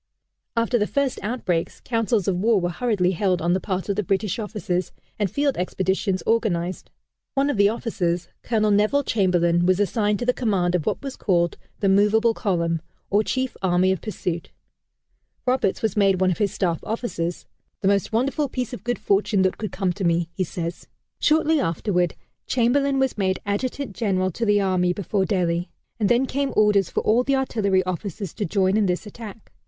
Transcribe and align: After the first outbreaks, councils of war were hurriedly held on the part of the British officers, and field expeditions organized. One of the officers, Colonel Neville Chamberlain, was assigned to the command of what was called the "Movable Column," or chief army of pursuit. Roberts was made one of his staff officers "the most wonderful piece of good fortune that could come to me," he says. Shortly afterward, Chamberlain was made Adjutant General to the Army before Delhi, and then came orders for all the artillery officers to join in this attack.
After 0.57 0.79
the 0.79 0.87
first 0.87 1.19
outbreaks, 1.21 1.79
councils 1.79 2.27
of 2.27 2.35
war 2.35 2.59
were 2.59 2.71
hurriedly 2.71 3.11
held 3.11 3.39
on 3.39 3.53
the 3.53 3.59
part 3.59 3.87
of 3.87 3.95
the 3.95 4.01
British 4.01 4.39
officers, 4.39 4.91
and 5.19 5.29
field 5.29 5.57
expeditions 5.57 6.23
organized. 6.25 6.89
One 7.35 7.51
of 7.51 7.57
the 7.57 7.69
officers, 7.69 8.27
Colonel 8.41 8.71
Neville 8.71 9.03
Chamberlain, 9.03 9.63
was 9.67 9.79
assigned 9.79 10.17
to 10.17 10.25
the 10.25 10.33
command 10.33 10.73
of 10.73 10.87
what 10.87 11.03
was 11.03 11.15
called 11.15 11.55
the 11.81 11.87
"Movable 11.87 12.33
Column," 12.33 12.81
or 13.11 13.23
chief 13.23 13.55
army 13.61 13.91
of 13.91 14.01
pursuit. 14.01 14.49
Roberts 15.45 15.83
was 15.83 15.95
made 15.95 16.19
one 16.19 16.31
of 16.31 16.39
his 16.39 16.51
staff 16.51 16.79
officers 16.83 17.45
"the 17.81 17.87
most 17.87 18.11
wonderful 18.11 18.49
piece 18.49 18.73
of 18.73 18.83
good 18.83 18.97
fortune 18.97 19.43
that 19.43 19.59
could 19.59 19.71
come 19.71 19.93
to 19.93 20.03
me," 20.03 20.29
he 20.33 20.43
says. 20.43 20.87
Shortly 21.19 21.59
afterward, 21.59 22.15
Chamberlain 22.47 22.97
was 22.97 23.19
made 23.19 23.37
Adjutant 23.45 23.95
General 23.95 24.31
to 24.31 24.47
the 24.47 24.59
Army 24.61 24.93
before 24.93 25.25
Delhi, 25.25 25.69
and 25.99 26.09
then 26.09 26.25
came 26.25 26.53
orders 26.55 26.89
for 26.89 27.01
all 27.01 27.21
the 27.23 27.35
artillery 27.35 27.83
officers 27.83 28.33
to 28.33 28.45
join 28.45 28.77
in 28.77 28.87
this 28.87 29.05
attack. 29.05 29.51